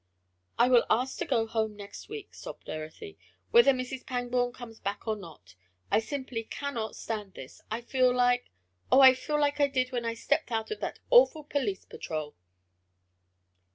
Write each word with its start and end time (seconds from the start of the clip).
"I 0.57 0.67
will 0.67 0.83
ask 0.89 1.19
to 1.19 1.25
go 1.25 1.45
home 1.45 1.75
next 1.75 2.09
week," 2.09 2.33
sobbed 2.33 2.65
Dorothy, 2.65 3.19
"whether 3.51 3.71
Mrs. 3.71 4.03
Pangborn 4.03 4.51
comes 4.51 4.79
back 4.79 5.07
or 5.07 5.15
not. 5.15 5.53
I 5.91 5.99
simply 5.99 6.43
cannot 6.45 6.95
stand 6.95 7.35
this 7.35 7.61
I 7.69 7.81
feel 7.81 8.11
like 8.11 8.49
Oh, 8.91 9.01
I 9.01 9.13
feel 9.13 9.39
like 9.39 9.59
I 9.59 9.67
did 9.67 9.91
when 9.91 10.03
I 10.05 10.15
stepped 10.15 10.51
out 10.51 10.71
of 10.71 10.79
that 10.79 10.97
awful 11.11 11.43
police 11.43 11.85
patrol." 11.85 12.33